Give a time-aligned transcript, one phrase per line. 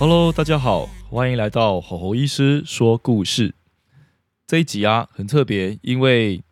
[0.00, 3.54] Hello，大家好，欢迎来到吼吼医师说故事。
[4.46, 6.42] 这一集啊很特别，因为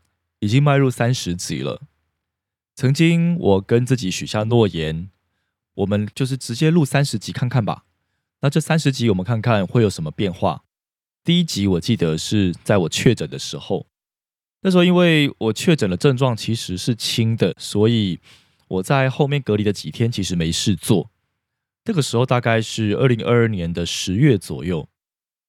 [0.41, 1.81] 已经迈入三十集了。
[2.75, 5.09] 曾经我跟自己许下诺言，
[5.77, 7.85] 我们就是直接录三十集看看吧。
[8.43, 10.65] 那这三十集我们看看会有什么变化？
[11.25, 13.87] 第一集我记得是在我确诊的时候，
[14.61, 18.21] 那时候因为我确诊的症状其实是轻的，所以
[18.69, 21.11] 我在后面隔离的几天其实没事做。
[21.89, 24.87] 这个时候大概是二零二二年的十月左右，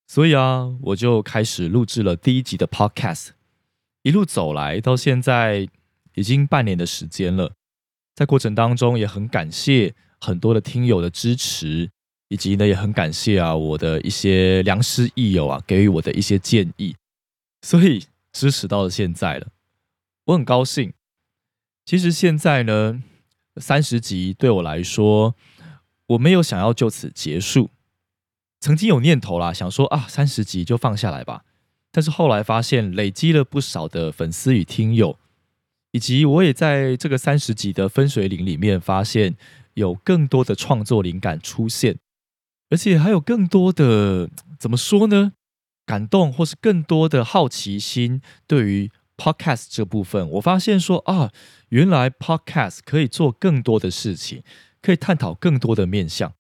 [0.08, 3.32] 所以啊，我就开始录制了第一集的 Podcast。
[4.04, 5.68] 一路走来到现在
[6.14, 7.52] 已经半年的时间了，
[8.16, 11.92] 在过程当中也很感谢很多的听友的支持，
[12.30, 16.96] 以及呢也很感谢啊我的一些良师益友啊给予我的一些建议，
[17.64, 19.48] 所以支持到了现在了，
[20.28, 20.94] 我很高兴。
[21.86, 23.04] 其实现在呢，
[23.58, 25.36] 三十集对我来说。
[26.10, 27.70] 我没有想要就此结束，
[28.60, 31.44] 曾经有念头啦，想说啊，三十集就放下来吧。
[31.92, 35.18] 但是后来发现累积了不少的粉丝与听友，
[35.92, 39.36] 以及我也在这个三十集的分水岭里面发现
[39.74, 41.98] 有更多的创作灵感出现，
[42.70, 45.34] 而且还有更多的怎么说呢？
[45.86, 48.22] 感动或是更多的好奇心。
[48.46, 51.32] 对于 podcast 这部分，我发现说啊，
[51.70, 54.44] 原来 podcast 可以做更多的事情。
[54.82, 56.34] 可以探讨更多的面向，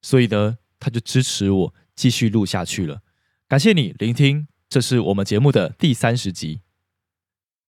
[0.00, 3.02] 所以呢，他就支持我继续录下去了。
[3.48, 6.60] 感谢你聆听，这是我们节目的第三十集。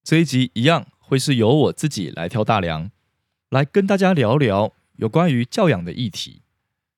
[0.03, 2.91] 这一集一样会是由我自己来挑大梁，
[3.51, 6.43] 来跟大家聊聊有关于教养的议题。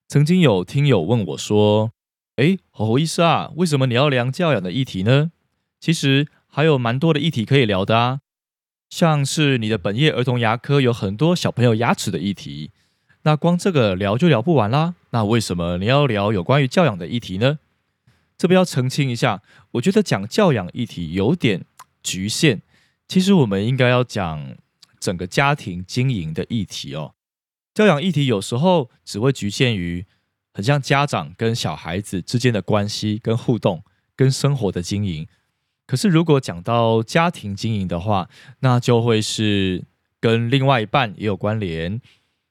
[0.07, 1.91] 曾经有听友问我说
[2.37, 5.31] ：“哎，吼吼医师啊，为什么你要聊教养的议题呢？”
[5.79, 8.21] 其实还有蛮多的议题可以聊的啊，
[8.89, 12.71] 像是你的本业儿童牙科有很多小朋友牙齿的议题。
[13.27, 14.95] 那光这个聊就聊不完啦。
[15.09, 17.59] 那为什么你要聊有关于教养的议题呢？
[18.37, 21.65] 这边要澄清一下，我觉得讲教养议题有点
[22.01, 22.61] 局限。
[23.05, 24.55] 其实我们应该要讲
[24.97, 27.15] 整个家庭经营的议题哦。
[27.73, 30.05] 教养议题有时候只会局限于
[30.53, 33.83] 很像家长跟小孩子之间的关系跟互动
[34.15, 35.27] 跟生活的经营。
[35.85, 38.29] 可是如果讲到家庭经营的话，
[38.59, 39.83] 那就会是
[40.21, 41.99] 跟另外一半也有关联。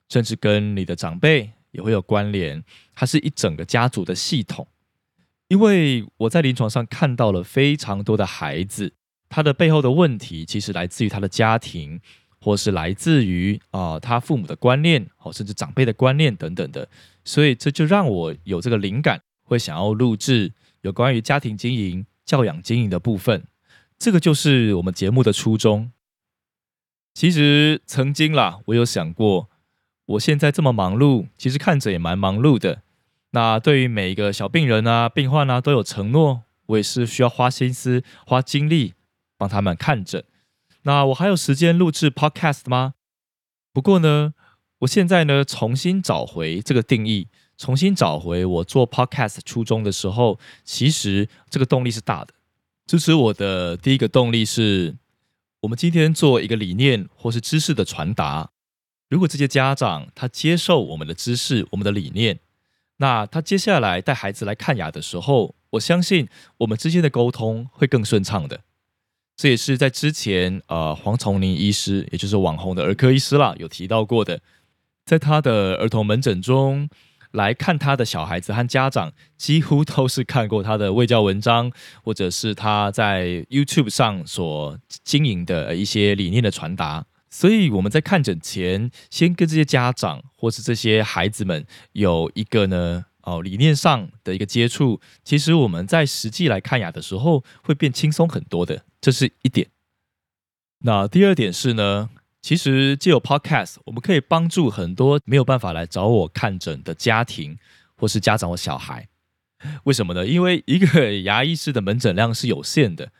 [0.08, 2.62] 甚至跟你的长辈也会有关联，
[2.94, 4.66] 它是一整个家族的系统。
[5.48, 8.92] 因为我在临床上看到了非常多的孩子，
[9.28, 12.00] 他的背后的问题其实来自于他的家庭，
[12.40, 16.88] 或是来自于啊他父母的观念，哦甚至长辈的观念等等的。
[17.24, 23.44] 所以这就让我有这个灵感，会想要录制有关于家庭经营、教养经营的部分。
[23.98, 25.92] 这个就是我们节目的初衷。
[27.14, 29.48] 其实曾经啦，我有想过。
[30.06, 32.82] 我现在这么忙碌，其实看着也蛮忙碌的。
[33.32, 38.94] 那对于每一个小病人啊、病患啊，都有承诺，我也是需要花心思、花精力
[39.36, 40.22] 帮他们看诊。
[40.82, 42.94] 那我还有时间录制 Podcast 吗？
[43.72, 44.32] 不过呢，
[44.78, 47.26] 我现在呢重新找回这个定义，
[47.58, 52.32] 重新找回我做 Podcast 初衷的时候，其实这个动力是大的。
[52.86, 54.96] 支持我的第一个动力是，
[55.62, 58.50] 我们今天做一个理念或是知识的传达。
[59.08, 62.40] 如果这些家长他接受我们的知识、我们的理念，
[62.96, 66.28] 那他接下来带孩子来看牙的时候，我相信
[66.58, 68.60] 我们之间的沟通会更顺畅的。
[69.36, 74.40] 这也是在之前呃黄崇林医师，也就是网红的儿科医师啦，有提到过的，
[75.04, 76.88] 在他的儿童门诊中
[77.32, 81.70] 来看他的小孩子和家长，几乎都是看过他的卫教文章，
[82.02, 87.04] 或者是他在 YouTube 上所经营的一些理念的传达。
[87.38, 95.02] 所以我们在看诊前，先跟这些家长或是这些孩子们有一个呢，哦，理念上的一个接触。
[95.22, 99.68] 其实我们在实际来看牙的时候，会变轻松很多的，这是一点。
[100.78, 102.08] 那第二点是呢，
[102.40, 107.58] 其实既有 Podcast，我们可以帮助很多没有办法来找我看诊的家庭
[107.98, 109.08] 或是家长或小孩。
[109.84, 110.26] 为什么呢？
[110.26, 113.12] 因为一个牙医师的门诊量是有限的。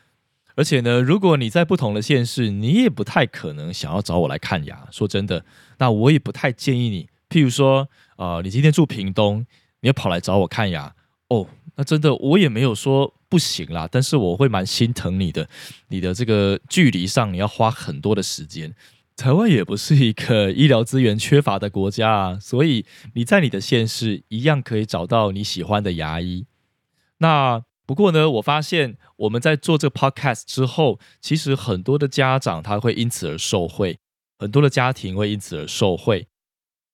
[0.56, 4.88] 而且呢，如果你在不同的县市，你也不太可能想要找我来看牙。
[4.90, 5.44] 说真的，
[5.78, 7.08] 那我也不太建议你。
[7.28, 9.46] 譬如说，呃，你今天住屏东，
[9.80, 10.94] 你要跑来找我看牙，
[11.28, 15.46] 哦，那真的我也没有说不行啦，但是我会蛮心疼你的，
[15.88, 18.74] 你的这个距离上你要花很多的时间。
[19.16, 26.46] 台湾也不是一个医疗资源缺乏的国家啊，所以你在你的县市一样可以找到你喜欢的牙医。
[27.18, 33.98] 那不过呢，我发现我们在做这个 podcast 之后，其实很多的家长他会因此而受惠，
[34.38, 36.26] 很多的家庭会因此而受惠。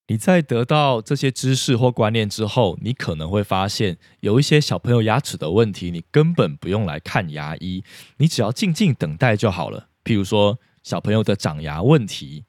[0.09, 7.83] 你在得到这些知识或观念之后，你可能会发现有一些小朋友牙齿的问题，你根本不用来看牙医，
[8.19, 9.89] 你只要静静等待就好了。
[10.05, 10.59] 譬如说。
[10.83, 12.45] 小朋友的长牙问题，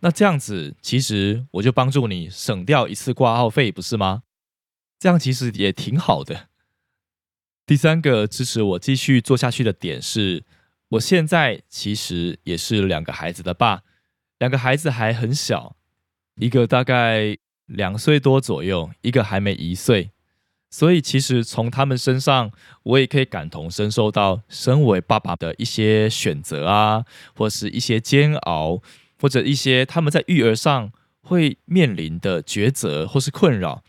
[0.00, 4.24] 那这样子其实我就帮助你省掉一次挂号费，不是吗？
[4.98, 6.48] 这样其实也挺好的。
[7.66, 10.44] 第三个支持我继续做下去的点是，
[10.90, 13.82] 我现在其实也是两个孩子的爸，
[14.38, 15.74] 两个孩子还很小，
[16.36, 20.10] 一个大概两岁多左右，一个还没一岁。
[20.70, 22.50] 所以，其实从他们身上，
[22.82, 27.04] 我也可以感同身受到身为爸爸的一些选择啊，
[27.36, 28.82] 或是一些煎熬，
[29.20, 30.90] 或者一些他们在育儿上
[31.22, 33.82] 会面临的抉择或是困扰。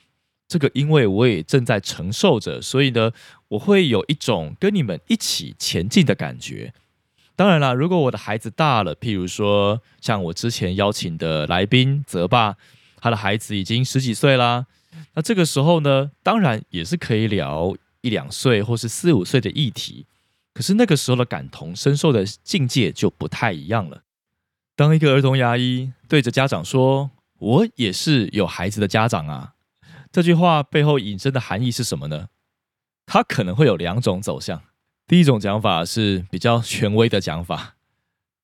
[0.47, 3.11] 这个，因为我也正在承受着，所以呢，
[3.49, 6.73] 我会有一种跟你们一起前进的感觉。
[7.35, 12.55] 当然啦，如果我的孩子大了，譬如说像我之前邀请的来宾泽爸，
[12.97, 14.65] 他的孩子已经十几岁啦。
[15.13, 20.05] 那这个时候呢，当然也是可以聊一两岁或是四五岁的议题，
[20.53, 24.03] 可是那个时候的感同身受的境界就不太一样了。
[24.77, 29.53] 当一个儿童牙医对着家长说：“我也是有孩子的家长啊。”
[30.11, 32.27] 这句话背后引申的含义是什么呢？
[33.05, 34.61] 他可能会有两种走向。
[35.07, 37.75] 第一种讲法是比较权威的讲法，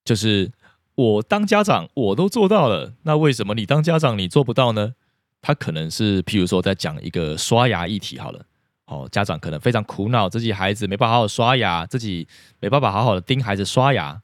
[0.05, 0.51] 就是
[0.95, 4.93] 我当家长我都做到了，那为什么你当家长你做不到呢？
[5.41, 8.45] 他可能是，譬如说，在讲一个刷牙议题好了，
[8.85, 12.27] 哦，家长可能非常苦恼，自己孩子没办法好好刷牙，自己
[12.59, 14.21] 没办法好好的盯孩子刷牙。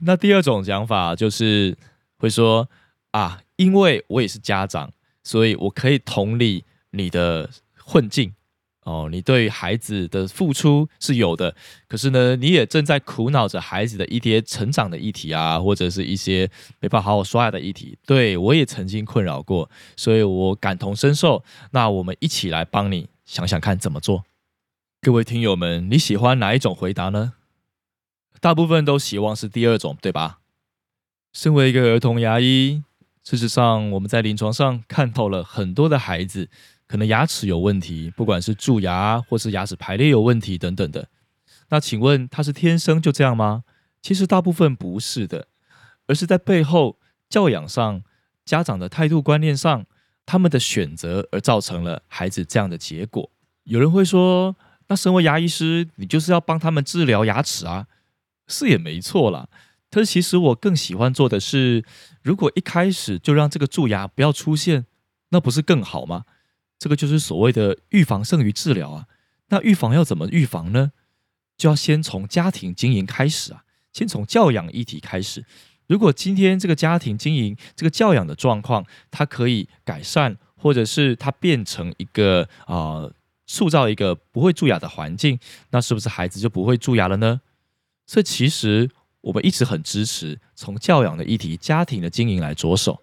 [0.00, 1.78] 那第二种讲法就是
[2.16, 2.68] 会说
[3.12, 4.92] 啊，因为我也是家长，
[5.22, 7.48] 所以我可以同理你的
[7.84, 8.34] 困境。
[8.84, 11.56] 哦，你对孩子的付出是有的，
[11.88, 16.50] 可是呢，你也正在苦恼着孩子的一些成长的议题啊，或者是一些
[16.80, 17.96] 没办法好好刷牙的议题。
[18.04, 21.42] 对我也曾经困扰过，所以我感同身受。
[21.70, 24.24] 那我们一起来帮你想想看怎么做。
[25.00, 27.32] 各位听友们，你喜欢哪一种回答呢？
[28.38, 30.40] 大部分都希望是第二种，对吧？
[31.32, 32.82] 身为一个儿童牙医，
[33.22, 36.50] 事实上我们在临床上看透了很多的孩子。
[36.94, 41.08] 可能牙齿有问题，不管是蛀牙或是牙齿排列有问题等等的。
[41.70, 43.64] 那请问他是天生就这样吗？
[44.00, 45.48] 其实大部分不是的，
[46.06, 48.04] 而是在背后教养上、
[48.44, 49.84] 家长的态度观念上，
[50.24, 53.28] 他们的选择而造成了孩子这样的结果。
[53.64, 54.54] 有人会说，
[54.86, 57.88] 那身为牙医师，你就是要帮他们治疗牙齿啊？
[58.46, 59.48] 是也没错啦。
[59.90, 61.84] 但是其实我更喜欢做的是，
[62.22, 64.86] 如果一开始就让这个蛀牙不要出现，
[65.30, 66.26] 那不是更好吗？
[66.78, 69.06] 这个就是所谓的预防胜于治疗啊。
[69.48, 70.92] 那预防要怎么预防呢？
[71.56, 73.62] 就要先从家庭经营开始啊，
[73.92, 75.44] 先从教养议题开始。
[75.86, 83.08] 如果今天这个家庭经营、这个教养的状况，它可以改善，或者是它变成一个啊，
[83.46, 85.38] 塑造一个不会蛀牙的环境，
[85.70, 87.40] 那是不是孩子就不会蛀牙了呢？
[88.06, 88.90] 所以其实
[89.20, 93.00] 我们一直很支持从教养的议题、家庭的经营来着手。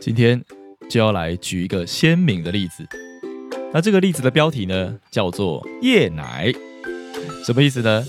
[0.00, 0.44] 今天。
[0.88, 2.86] 就要来举一个鲜明的例子，
[3.72, 6.52] 那这个例子的标题呢叫做夜奶，
[7.44, 8.04] 什么意思呢？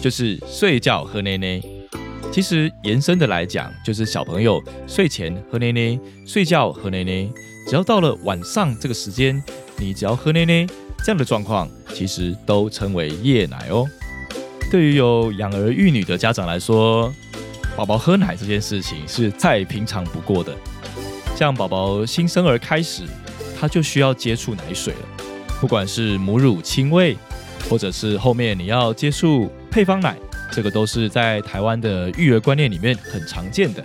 [0.00, 1.60] 就是睡觉喝奶奶。
[2.32, 7.28] 其实延伸的来讲，就是小朋友睡前喝奶奶，睡觉喝奶奶。
[7.68, 9.40] 只要到了晚上这个时间，
[9.78, 10.66] 你只要喝奶奶，
[11.04, 13.86] 这样的状况其实都称为夜奶哦。
[14.70, 17.12] 对于有养儿育女的家长来说，
[17.76, 20.56] 宝宝喝奶这件事情是再平常不过的。
[21.34, 23.02] 像宝宝新生儿开始，
[23.58, 25.00] 他就需要接触奶水了。
[25.60, 27.16] 不管是母乳亲喂，
[27.68, 30.16] 或者是后面你要接触配方奶，
[30.52, 33.84] 这个都是在台湾的育儿观念里面很常见的。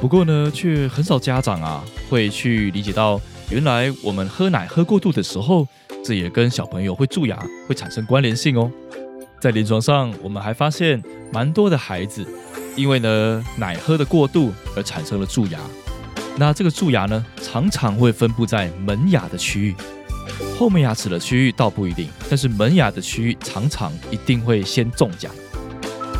[0.00, 3.20] 不过呢，却很少家长啊会去理解到，
[3.50, 5.66] 原来我们喝奶喝过度的时候，
[6.04, 7.36] 这也跟小朋友会蛀牙
[7.68, 8.70] 会产生关联性哦。
[9.40, 12.24] 在临床上，我们还发现蛮多的孩子，
[12.76, 15.58] 因为呢奶喝的过度而产生了蛀牙。
[16.36, 19.74] 那这个蛀牙呢，常常会分布在门牙的区域，
[20.58, 25.30] 后面牙齿的区域倒不一定，但是门牙的区域常常一定会先中奖。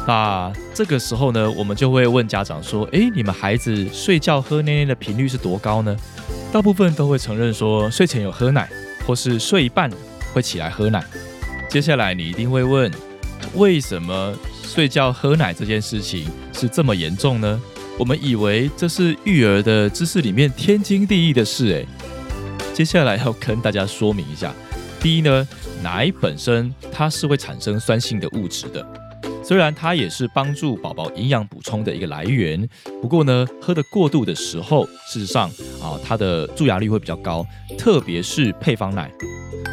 [0.06, 5.96] 那这个时候呢，我们就会问家长说：“诶，你们孩子睡觉喝奶奶的频率是多高呢？”
[6.52, 8.68] 大部分都会承认说睡前有喝奶，
[9.06, 9.90] 或是睡一半
[10.34, 11.02] 会起来喝奶。
[11.68, 12.90] 接下来你一定会问，
[13.54, 17.60] 为什么睡觉喝奶这件事情是这么严重呢？
[17.98, 21.86] 我们以为这是育儿的知识里面天经地义的事，诶。
[22.72, 24.52] 接下来要跟大家说明一下，
[25.00, 25.46] 第一呢，
[25.82, 28.84] 奶本身它是会产生酸性的物质的。
[29.44, 32.66] 虽然它也是帮助宝宝营养补充的一个来源，
[33.02, 35.50] 不过呢，喝的过度的时候，事实上
[35.82, 37.46] 啊，它的蛀牙率会比较高，
[37.76, 39.12] 特别是配方奶。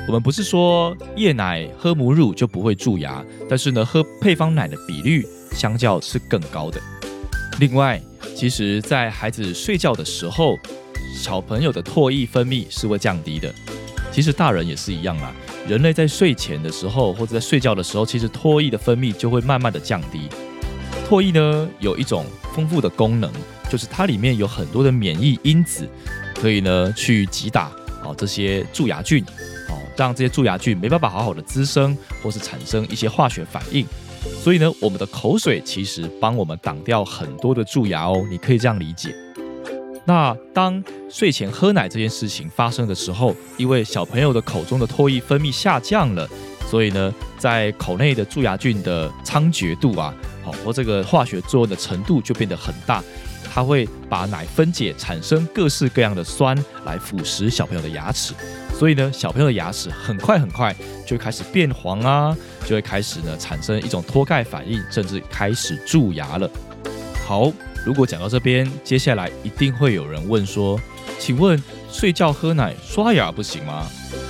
[0.08, 6.82] 我们不是说夜奶喝母乳就不会蛀牙，但是呢，喝配方奶的比率相较是更高的。
[7.60, 8.02] 另外，
[8.38, 10.58] 其实在孩子睡觉的时候，
[11.14, 13.54] 小朋友的唾液分泌是会降低的，
[14.14, 15.34] 其实大人也是一样啦。
[15.68, 20.30] 人类在睡前的时候，或者在睡觉的时候，其实唾液的分泌就会慢慢的降低。
[21.10, 22.26] 唾液呢有一种
[22.56, 23.30] 丰富的功能，
[23.70, 25.86] 就是它里面有很多的免疫因子，
[26.36, 27.70] 可以呢去击打
[28.06, 29.22] 哦这些蛀牙菌，
[29.68, 33.86] 哦让这些蛀牙菌没办法好好的滋生，或是产生一些化学反应。
[34.44, 39.14] 所以呢，我们的口水其实帮我们挡掉很多的蛀牙哦，你可以这样理解。
[40.06, 46.28] 那当睡前喝奶这件事情发生的时候，因为小朋友的口中的唾液分泌下降了，
[46.68, 50.12] 所以呢，在口内的蛀牙菌的猖獗度啊，
[50.44, 53.04] 好或这个化学作用的程度就变得很大，
[53.54, 58.34] 它会把奶分解，产生各式各样的酸来腐蚀小朋友的牙齿，
[58.80, 60.74] 所以呢，小朋友的牙齿很快很快
[61.06, 66.50] 就会开始变黄啊，就会开始呢产生一种脱钙反应，甚至开始蛀牙了。
[67.28, 67.52] 好。
[67.86, 70.78] 如果讲到这边，接下来一定会有人问说
[71.18, 71.58] ：“请问
[71.90, 73.88] 睡觉喝奶刷牙不行吗？”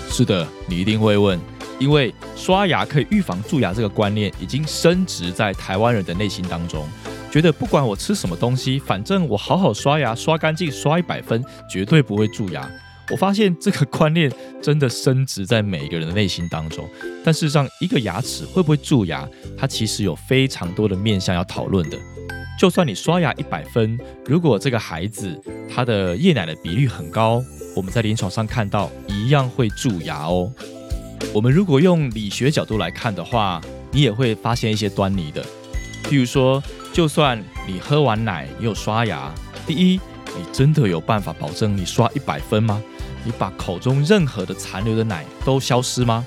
[0.08, 1.38] 是的，你一定会问，
[1.80, 6.88] 因为刷牙可以预防蛀牙这个观念已经深植在台湾人的内心当中，
[7.32, 12.70] 觉得不管我吃什么东西，反正我好好刷牙，刷干净，刷一百分，绝对不会蛀牙。
[13.12, 16.88] 我发现这个观念真的深植在每一个人的内心当中，
[17.24, 21.98] 但事实上，一个牙齿会不会蛀牙，它其实有非常多的面向要讨论的。
[22.60, 25.42] 就算你刷牙一百分，如果这个孩子
[25.74, 27.42] 他的夜奶的比率很高，
[27.76, 30.52] 我们在临床上看到一样会蛀牙哦。
[31.34, 33.62] 我们如果用理学角度来看的话，
[33.92, 35.44] 你也会发现一些端倪的。
[36.04, 36.62] 譬如说，
[36.92, 39.34] 就算你喝完奶，你有刷牙，
[39.66, 40.00] 第一，
[40.38, 42.84] 你真的有办法保证你刷一百分吗？
[43.24, 46.26] 你把口中任何的残留的奶都消失吗？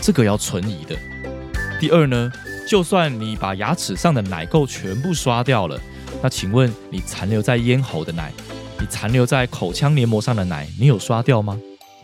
[0.00, 0.96] 这个要存疑的。
[1.78, 2.32] 第二呢？
[2.68, 5.76] 就算你把牙齿上的奶垢全部刷掉了，
[6.22, 8.32] 那请问你残留在咽喉的奶，
[8.78, 11.58] 你残留在口腔黏膜上的奶，你有刷掉吗？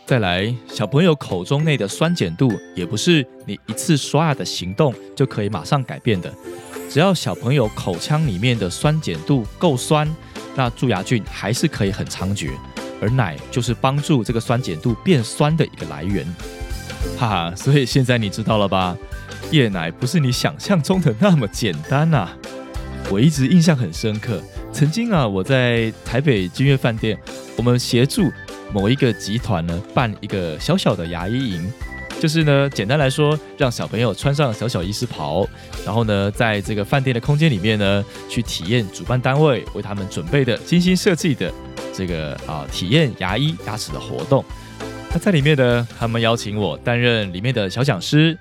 [0.05, 6.33] 再来，小朋友口中内的酸碱度也不是你一次刷牙的行动就可以马上改变的。
[6.89, 10.05] 只要小朋友口腔里面的酸碱度够酸，
[10.55, 12.51] 那蛀牙菌还是可以很猖獗，
[13.01, 16.25] 而奶就是帮助这个酸碱度变酸的一个来源。
[17.17, 18.97] 哈哈，所以现在你知道了吧？
[19.51, 22.27] 夜奶不是你想象中的那么简单呐！
[23.09, 24.41] 我一直印象很深刻。
[24.73, 27.17] 曾经啊，我在台北金月饭店，
[27.55, 28.29] 我们协助
[28.73, 31.71] 某一个集团呢办一个小小的牙医营，
[32.19, 35.47] 就是呢，简单来说，让小朋友穿上小小医师袍，
[35.85, 41.51] 然后呢，在这个饭店的空间里面呢，去体验主办单位为他们准备的精心设计的
[41.93, 44.43] 这个啊体验牙医牙齿的活动。
[45.11, 48.37] 那在里面呢，他们邀请我担任里面的小讲师。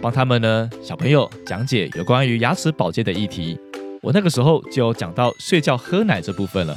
[0.00, 3.58] 帮他们呢，小朋友讲解有关于牙齿保健的议题。
[4.02, 6.76] 我那个时候就讲到睡觉喝奶这部分了。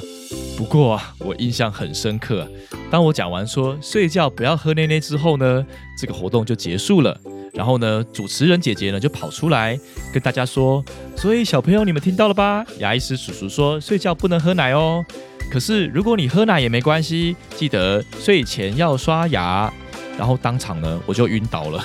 [0.60, 2.46] 不过啊，我印象很深刻。
[2.90, 5.64] 当我讲完说睡觉不要喝奶奶之后呢，
[5.98, 7.18] 这个活动就结束了。
[7.54, 9.80] 然后呢，主持人姐姐呢就跑出来
[10.12, 10.84] 跟大家说
[11.16, 12.62] ：“所以小朋友你们听到了吧？
[12.78, 15.02] 牙医师叔叔说睡觉不能喝奶哦。
[15.50, 19.72] 可是如果你喝奶也没关系，记得睡前要刷牙。”
[20.18, 21.82] 然后当场呢我就晕倒了。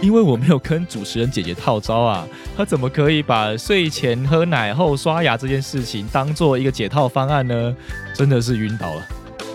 [0.00, 2.26] 因为我没有跟主持人姐姐套招啊，
[2.56, 7.76] 她怎么可以把睡前喝奶后刷牙这件事情当做一个解套方案呢？
[8.14, 9.06] 真的是晕倒了。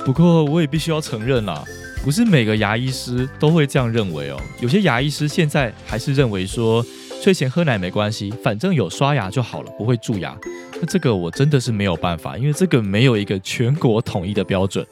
[0.05, 1.63] 不过我也必须要承认啦，
[2.03, 4.37] 不是每个牙医师都会这样认为哦。
[4.59, 6.85] 有些牙医师现在还是认为说
[7.21, 10.37] 睡前喝奶没关系，反正有刷牙就好了，不会蛀牙。
[10.73, 14.85] 那这个我真的是没有办法，因为这个没有一个全国统一的标准。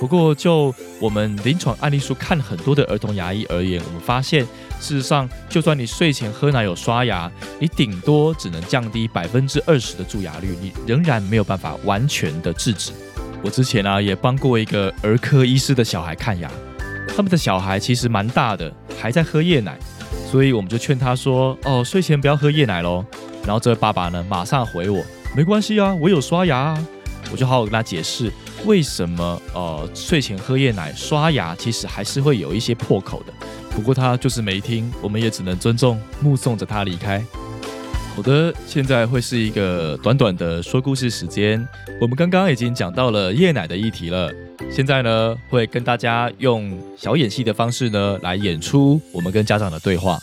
[0.00, 4.46] 不过就我们临床案例书看很多的儿童牙医而言，我们发现。
[4.80, 12.92] 事实上，就算你睡前喝奶有刷牙，你顶多只能降低百分之二十的蛀牙率，你仍然没有办法完全的制止。
[13.42, 16.50] 我之前啊也帮过一个儿科医师的小孩看牙，
[17.16, 18.70] 他们的小孩其实蛮大的，
[19.00, 19.78] 还在喝夜奶，
[20.30, 23.02] 所以我们就劝他说：“哦，睡前不要喝夜奶喽。”
[23.46, 25.02] 然后这位爸爸呢马上回我
[25.34, 26.86] ：“没关系啊，我有刷牙。”啊。”
[27.32, 28.30] 我就好好跟他解释
[28.64, 33.32] 为什么呃睡前喝夜奶刷牙其实还是会有一些破口的。
[33.70, 37.22] 不过他就是没听，我们也只能尊重，目送着他离开。
[38.16, 41.66] 好的，现在会是一个短短的说故事时间。
[42.00, 44.32] 我们刚刚已经讲到了夜奶的议题了，
[44.70, 50.18] 现在呢会跟大家用小演戏的方式呢来演出我们跟家长的对话。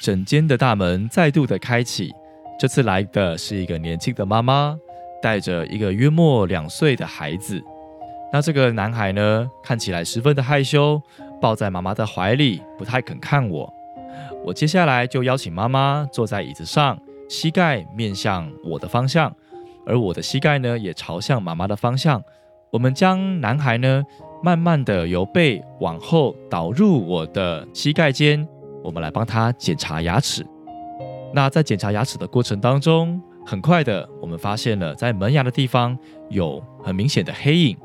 [0.00, 2.12] 整间的大门再度的开启，
[2.58, 4.76] 这次来的是一个年轻的妈妈，
[5.22, 7.62] 带着一个约莫两岁的孩子。
[8.32, 11.00] 那这个男孩呢，看起来十分的害羞，
[11.40, 13.72] 抱在妈妈的怀里，不太肯看我。
[14.44, 16.98] 我接下来就邀请妈妈坐在椅子上，
[17.28, 19.32] 膝盖面向我的方向，
[19.86, 22.22] 而我的膝盖呢也朝向妈妈的方向。
[22.70, 24.02] 我们将男孩呢
[24.42, 28.48] 慢慢的由背往后导入我的膝盖间，
[28.82, 30.44] 我们来帮他检查牙齿。
[31.34, 35.94] 那在检查牙齿的过程当中，很快的我们发现了在门牙的地方
[36.30, 37.76] 有很明显的黑影。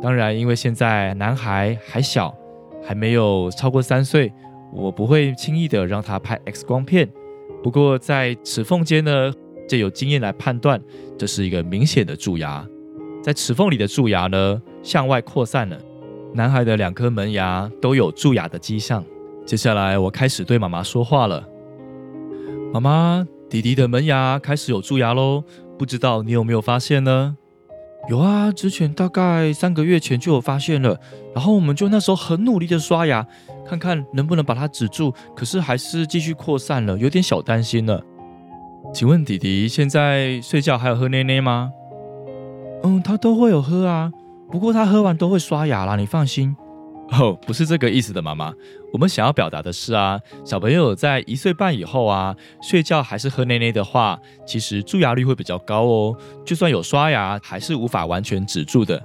[0.00, 2.32] 当然，因为现在男孩还小，
[2.80, 4.32] 还没有超过三岁。
[4.72, 7.10] 我不会轻易的让他拍 X 光片，
[7.64, 9.32] 不过在齿缝间呢，
[9.68, 10.80] 就有经验来判断，
[11.18, 12.64] 这是一个明显的蛀牙。
[13.20, 15.76] 在齿缝里的蛀牙呢，向外扩散了。
[16.32, 19.04] 男孩的两颗门牙都有蛀牙的迹象。
[19.44, 21.44] 接下来我开始对妈妈说话了
[22.72, 25.44] ：“妈妈，弟弟的门牙开始有蛀牙喽，
[25.78, 27.36] 不知道你有没有发现呢？”
[28.08, 30.98] 有啊，之前大概三个月前就有发现了，
[31.32, 33.24] 然后我们就那时候很努力的刷牙，
[33.64, 38.02] 看看能不能把它止住，可是还是继续扩散了，有点小担心了。
[38.92, 41.70] 请问弟弟现在睡觉还有喝奶奶吗？
[42.82, 44.10] 嗯，他都会有喝啊，
[44.50, 46.56] 不过他喝完都会刷牙啦，你放心。
[47.12, 48.52] 哦，不是这个意思的，妈妈。
[48.92, 56.16] 我们想要表达的是啊，小朋友在一岁半以后啊，睡觉还是喝奶奶的话，其实蛀牙率会比较高哦。
[56.44, 59.02] 就算有刷牙，还是无法完全止住的。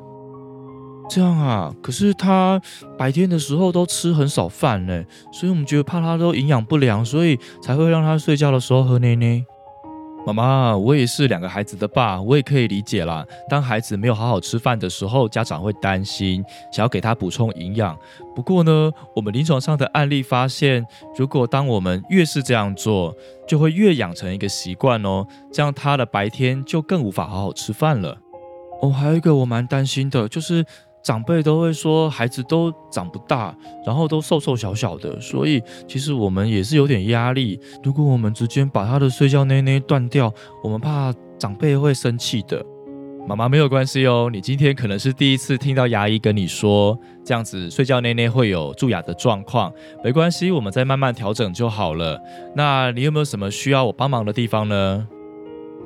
[1.10, 2.62] 这样啊，可是他
[2.98, 9.46] 白天的时候都吃很少饭呢，所以我们觉得怕他都营养不良，所以才会让他睡觉的时候喝奶奶。
[10.28, 13.26] 妈妈，我也是两个孩子的爸，我也可以理解啦。
[13.50, 17.98] 当孩子没有好好吃饭的时候，家长会担心，想要给他补充营养。
[18.36, 20.86] 不过呢，我们临床上的案例发现，
[21.18, 23.16] 如果当我们越是这样做，
[23.48, 28.18] 就会越养成一个习惯哦，这样他的白天就更无法好好吃饭了。
[28.82, 30.66] 哦，还有一个我蛮担心的，就是。
[31.08, 37.58] 长辈都会说孩子都长不大，然后都瘦瘦小小的，所以其实我们也是有点压力。
[37.82, 40.30] 如果我们直接把他的睡觉奶奶断掉，
[40.62, 42.62] 我们怕长辈会生气的。
[43.26, 49.72] 妈妈没有关系哦，你今天可能是第一次听到牙医跟你说这样子睡觉奶奶会有蛀牙的状况，
[50.04, 52.20] 没关系，我们再慢慢调整就好了。
[52.54, 55.08] 那你有没有什么需要我帮忙的地方呢？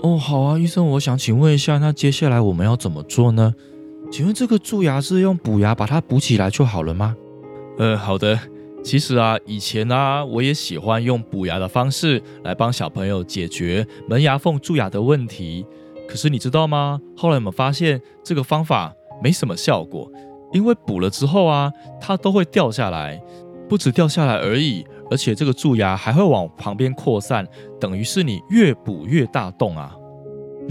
[0.01, 3.53] 哦，好啊，医生，我想请问一下，那接下来我们要怎么做呢？
[4.11, 7.15] 请问这个蛀牙是用补牙把它补起来就好了吗？
[7.77, 8.37] 呃，好的。
[8.83, 15.65] 其实啊，以前啊，我也喜欢用补牙的方式来帮小朋友解决门牙缝蛀牙的问题。
[16.09, 16.99] 可是你知道吗？
[17.15, 18.93] 后来我们发现这个方法
[19.23, 20.11] 没什么效果，
[20.51, 21.71] 因为补了之后啊，
[22.01, 23.21] 它都会掉下来，
[23.69, 27.47] 不止掉下来而已，而且这个蛀牙还会往旁边扩散，
[27.79, 29.95] 等于是你越补越大洞啊。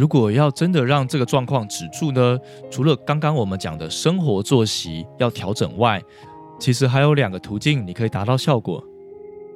[0.01, 2.39] 如果要真的让这个状况止住呢？
[2.71, 6.03] 除了刚刚我们讲的生活作息要调整外，
[6.59, 8.83] 其实还有两个途径你可以达到效果。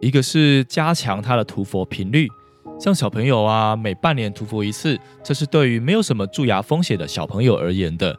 [0.02, 2.28] 一个是加强他的涂氟频率，
[2.78, 8.14] 像小朋友啊，每半年涂氟一次，这是对于没有什么蛀牙风险的小朋友而言的。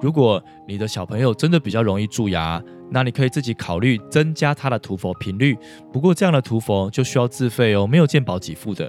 [0.00, 5.58] 如果你的小朋友真的比较容易蛀牙，那你可以自己考虑增加他的涂氟频率。
[5.92, 8.88] 不过这样的涂氟就需要自费哦，没有健保给付的。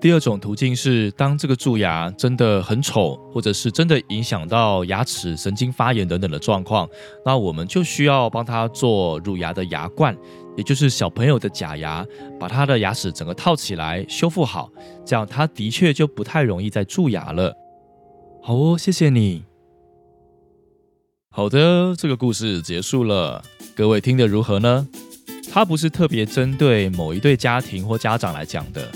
[0.00, 6.88] 第二种途径是，当这个蛀牙真的很丑，或者是真的影响到牙齿神经发炎等等的状况，
[7.24, 10.16] 那我们就需要帮他做乳牙的牙冠，
[10.56, 12.06] 也就是小朋友的假牙，
[12.38, 14.70] 把他的牙齿整个套起来修复好，
[15.04, 17.52] 这样他的确就不太容易再蛀牙了。
[18.40, 19.42] 好哦，谢谢你。
[21.28, 23.42] 好的，这个故事结束了，
[23.74, 24.86] 各位听得如何呢？
[25.50, 28.88] 它不是特别针对某一对家庭或家长来讲的。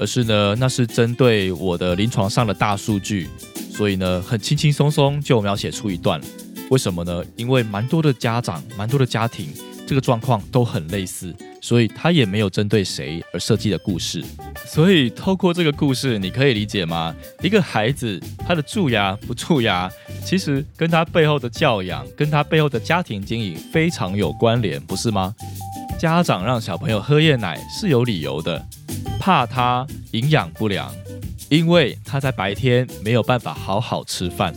[0.00, 3.28] 而是呢，那是针对我的临床上的大数据，
[3.70, 6.18] 所以呢，很轻轻松松就描写出一段。
[6.70, 7.22] 为什么呢？
[7.36, 9.52] 因为蛮多的家长、蛮多的家庭，
[9.86, 14.24] 这个状况都很类似，所以他也没有针对谁而设计的故事。
[14.64, 17.14] 所以透过这个故事，你可以理解吗？
[17.42, 19.90] 一个孩子他的蛀牙不蛀牙，
[20.24, 25.34] 其实跟他背后的教养、跟他背后的家庭经营非常有关联，不是吗？
[25.98, 28.64] 家长让小朋友喝夜奶是有理由的。
[29.18, 30.92] 怕他营养不良，
[31.48, 34.54] 因为他在白天没有办法好好吃饭。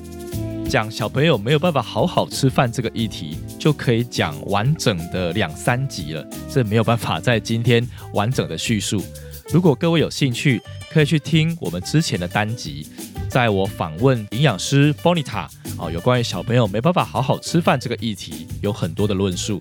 [0.69, 9.03] 讲小朋友没有办法好好吃饭这个议题，就可以讲完整的两三集了，这没有办法在今天完整的叙述。
[9.51, 12.87] 如果各位有兴趣，可以去听我们之前的单集，
[13.33, 15.47] 在我访问营养师 Bonita
[15.79, 19.59] 哦，有关于小朋友没办法好好吃饭这个议题，有很多的论述。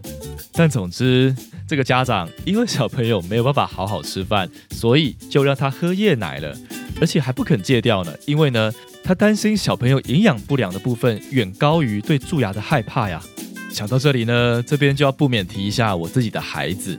[0.53, 1.35] 但总之，
[1.67, 6.55] 这个家长因为小朋友没有办法好好吃饭，所以就让他喝夜奶了，
[7.01, 8.71] 而且还不肯戒掉呢，因为呢。
[9.05, 13.21] 他担心小朋友营养不良的部分远高于对蛀牙的害怕呀。
[13.69, 16.97] 想到这里呢，这边就要不免提一下我自己的孩子。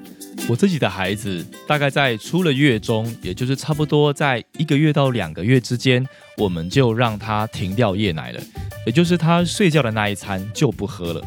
[0.50, 6.06] 我自己的孩子大概在出了月中，也就是差不多在一个月到两个月之间，
[6.38, 8.42] 我们就让他停掉夜奶了，
[8.86, 11.22] 也就是他睡觉的那一餐就不喝了。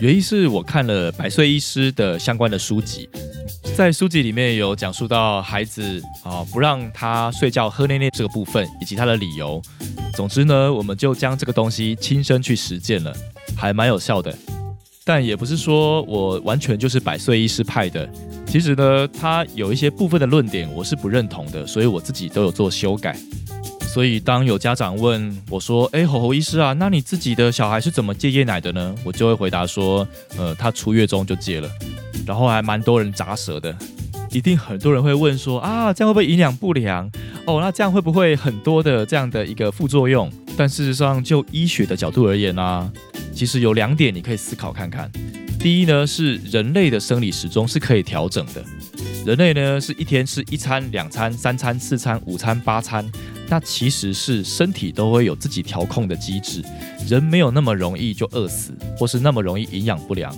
[0.00, 3.08] 原因是我看了百岁医师的相关的书籍。
[3.74, 9.62] 在书籍里面有讲述到孩子啊不让他睡觉喝奶奶这个部分，以及他的理由。
[10.14, 13.16] 总之呢，我们就将这个东西亲身去实践了，
[13.56, 14.36] 还蛮有效的。
[15.04, 18.08] 但也不是说我完全就是百岁医师派的，
[18.46, 23.16] 其实呢，他有一些部分的论点我是不认同的，所以我自己都有做修改。
[23.80, 30.06] 所以当有家长问我说：“哎，吼吼医师啊，那你自己的小孩是怎么戒夜奶的呢？”我就会回答说
[30.38, 31.68] ：“呃，他出月中就戒了。”
[32.26, 33.76] 然后还蛮多人砸舌的，
[34.30, 37.10] 一定很多人会问说啊，这样会不会营养不良？
[37.44, 40.30] 哦，那这样会不会很多的这样的一个副作用？
[40.56, 42.90] 但事实上，就医学的角度而言呢，
[43.34, 45.10] 其实有两点你可以思考看看。
[45.58, 48.64] 第一呢，是人类的生理时钟是可以调整的。
[49.24, 53.08] 人类呢是一天吃一餐、两餐、三餐、四餐、五餐、八餐，
[53.48, 56.60] 那其实是身体都会有自己调控的机制，
[57.06, 60.36] 人没有那么容易就饿死，或是那么容易营养不良。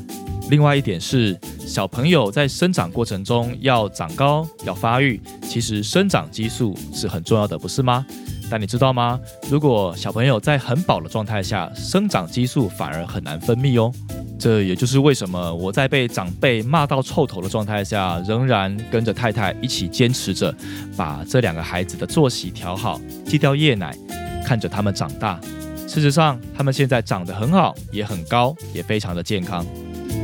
[0.50, 8.04] 另外一点是，小朋友在生长过程中要长高、要发育，其实生长激素是很重要的，不是吗？
[8.50, 9.18] 但你知道吗？
[9.50, 13.92] 如果小朋友在很饱的状态下，生长激素反而很难分泌哦。
[14.38, 20.54] 这也就是为什么我在被长辈骂到臭头的状态下，仍然跟着太太一起坚持着，
[20.96, 23.96] 把这两个孩子的作息调好，戒掉夜奶，
[24.44, 25.40] 看着他们长大。
[25.86, 29.64] 事实上，他们现在长得很好，也很高，也非常的健康。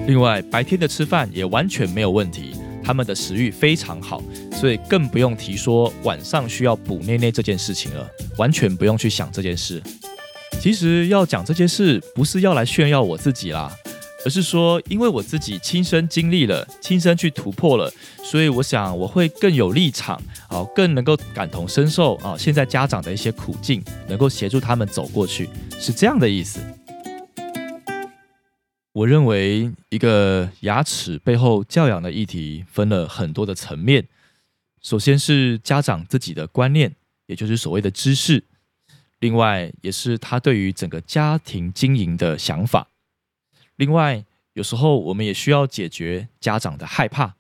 [0.06, 9.82] 另外，白天的吃饭也完全没有问题，他们的食欲非常好，所以更不用提说晚上需要补内内这件事情了，完全不用去想这件事。
[10.60, 13.70] 其实要讲这件事，不是要来炫耀我自己啦，
[14.26, 17.90] 而是说，因为我自己亲身经历了，亲身去突破了，
[18.22, 26.60] 所以我想我会更有立场，啊，更能够感同身受啊，现在家长的一些苦境，能够协助他们走过去，是这样的意思。
[28.92, 34.08] 我认为一个牙齿背后教养的议题分了很多的层面。
[34.82, 38.40] 首先是家长自己的观念，也就是所谓的知识；
[39.20, 42.88] 另外也是他对于整个家庭经营的想法。
[43.76, 44.24] 另外，
[44.54, 47.36] 有时候我们也需要解决家长的害怕。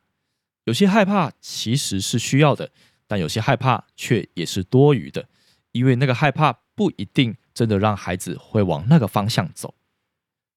[0.64, 2.70] 有些害怕其实是需要的，
[3.08, 5.26] 但有些害怕却也是多余的，
[5.72, 9.74] 因为那个害怕不一定真的让孩子会往那个方向走。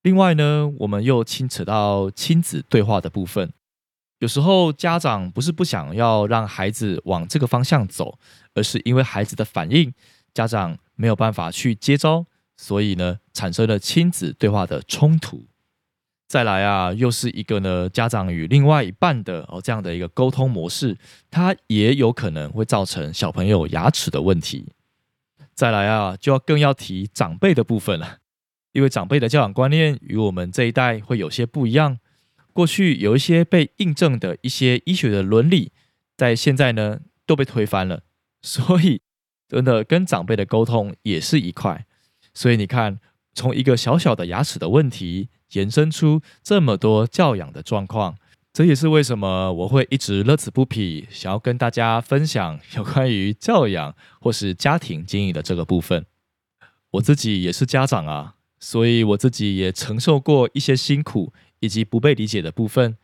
[0.03, 3.51] 另外呢，我们又牵扯到亲子对话的部分。
[4.19, 8.19] 有时候家长不是不想要让孩子往这个方向走，
[8.53, 9.93] 而是因为孩子的反应，
[10.33, 12.25] 家长没有办法去接招，
[12.57, 15.45] 所以呢，产生了亲子对话的冲突。
[16.27, 20.97] 再来啊，又是一个呢，家长与另外一半的哦这样的一个沟通模式，
[21.31, 24.73] 它也有可能会造成小朋友牙齿的问题。
[25.53, 28.17] 再来啊，就要更要提长辈的部分了。
[28.73, 31.97] 因为长辈的教养观念与我们这一代会有些不一样，
[32.51, 35.71] 过去有一些被印证的一些医学的伦理，
[36.17, 38.03] 在现在呢都被推翻了，
[38.41, 39.01] 所以
[39.47, 41.85] 真的跟长辈的沟通也是一块。
[42.33, 42.99] 所以你看，
[43.33, 48.17] 从一个小小的牙齿的问题，延伸出这么多教养的状况，
[48.51, 56.05] 这也是为什么我会一直乐此不疲，想要跟大家分享有关于教养或是家庭经营的这个部分。
[56.91, 58.35] 我自己也是家长啊。
[58.63, 62.95] 所以我自己也承受过一些辛苦以及不被理解的部分，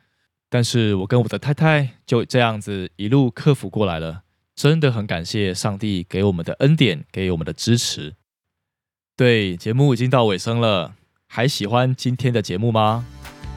[0.49, 4.21] 但是我跟我的太太就这样子一路克服过来了，
[4.55, 8.13] 真的很感谢上帝给我们的恩典，给我们的支持。
[9.17, 10.95] 对，节目已经到尾声了，
[11.27, 13.05] 还喜欢今天的节目吗？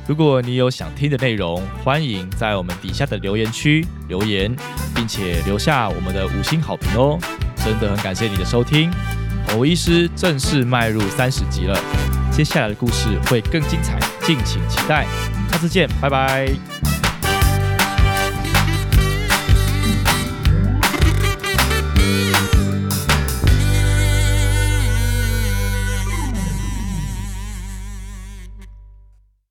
[0.08, 4.52] 如果你有想听的内容，欢迎在我们底下的留言区留言，
[4.92, 7.16] 并且留下我们的五星好评哦，
[7.64, 8.90] 真的很感谢你的收听。
[9.48, 11.78] 侯医师正式迈入三十级了，
[12.30, 15.06] 接下来的故事会更精彩，敬请期待。
[15.50, 17.01] 下次见，拜拜。